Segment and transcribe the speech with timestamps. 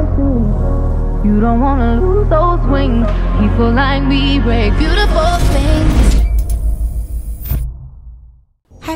[0.00, 3.06] You don't wanna lose those wings.
[3.38, 5.49] People like me break beautiful.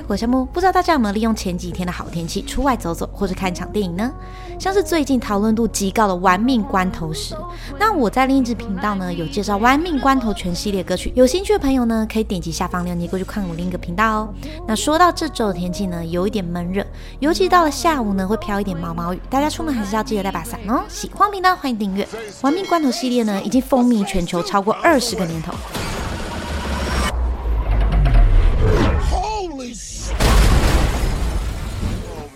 [0.06, 4.12] 我是木，不知道大家有没有利用前几天的好天气出外走走，或者看一场电影呢？
[4.58, 7.34] 像是最近讨论度极高的《玩命关头》时，
[7.78, 14.34] 那我在另一支频道呢有介绍《玩命关头》全系列歌曲，有兴趣的朋友呢可以点击下方链接过去看我另一个频道哦。
[14.68, 16.84] 那说到这周的天气呢，有一点闷热，
[17.20, 20.82] 尤其到了下午呢会飘一点毛毛雨，大家出门还是要记得带把伞哦。
[20.86, 22.04] 喜欢频道欢迎订阅，
[22.42, 25.54] 《玩命关头》系列呢已经风靡全球超过二十个年头。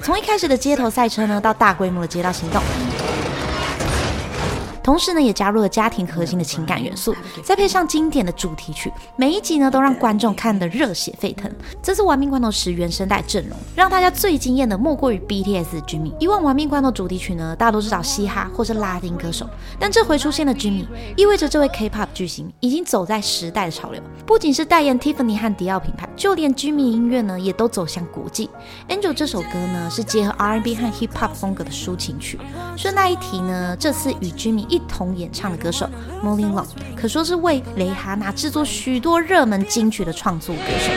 [0.08, 2.62] 从一开始的街头赛车呢，到大规模的街道行动。
[4.88, 11.52] 同时呢，也加入了家庭核心的情感元素，再配上经典的主题曲，每一集呢都让观众看得热血沸腾。
[11.82, 16.14] 这次《玩命关头》十原声带阵容，让大家最惊艳的莫过于 BTS 的 Jimmy。
[16.18, 19.46] 以往《玩命关头》主题曲呢，大多是找嘻哈或是拉丁歌手，
[19.78, 20.86] 但这回出现的 Jimmy，
[21.18, 24.02] 意味着这位 K-pop 巨星已经走在时代的潮流。
[24.24, 28.48] 不仅是代言 Tiffany 和迪奥品牌，就连 Jimmy 音乐呢，也都走向国际。
[28.88, 32.40] Angel 这首歌呢，是结合 R&B 和 Hip Hop 风格的抒情曲。
[32.74, 35.90] 顺带一提呢，这次与 Jimmy 一同演唱的歌手
[36.22, 40.92] ，Molin Long，可说是为蕾哈娜制作许多热门金曲的创作歌手。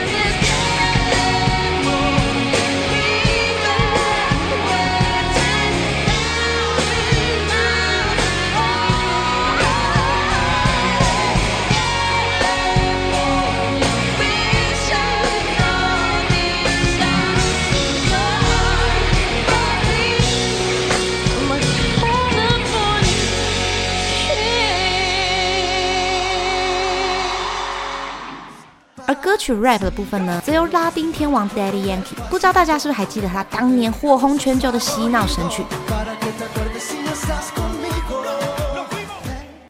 [29.12, 32.16] 而歌曲 rap 的部分呢，则由拉丁天王 Daddy Yankee。
[32.30, 35.66] 不知道大家是不是还记得他当年火红全球的洗脑神曲？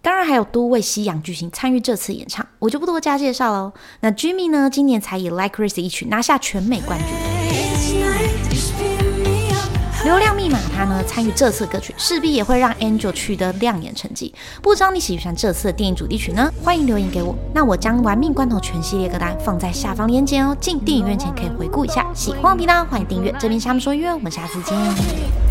[0.04, 3.74] 当然还有多位西洋巨星参与这次演唱，我就不多加介绍喽。
[4.02, 7.08] 那 Jimmy 呢，今年才以 Like Risy 一曲拿下全美冠军。
[10.04, 14.34] 流量密码它呢参与这次歌曲，势必也会让 Angel 取得亮眼成绩。
[14.62, 16.52] 不知道你喜不喜欢这次的电影主题曲呢？
[16.64, 17.36] 欢迎留言给我。
[17.54, 22.08] 那我将《玩命关头》全系列歌单放在下方链接哦，进电影院前可以回顾一下。
[22.16, 23.32] 喜欢我频道，欢迎订阅。
[23.40, 25.51] 这边是他们说约，我们下次见。